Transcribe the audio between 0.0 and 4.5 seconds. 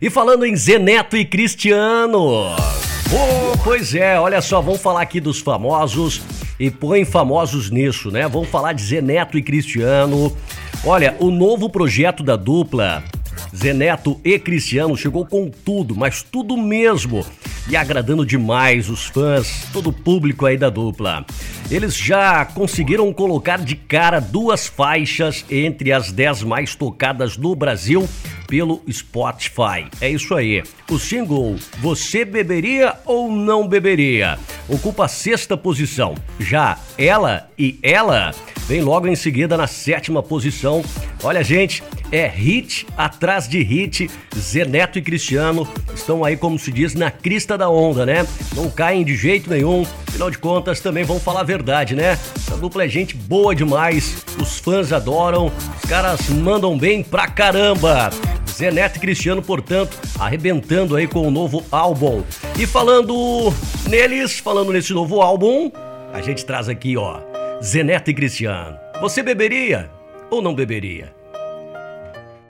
E falando em Zeneto e Cristiano. Oh, pois é, olha